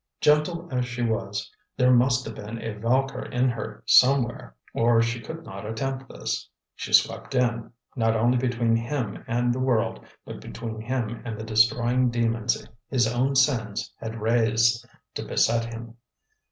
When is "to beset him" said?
15.13-15.95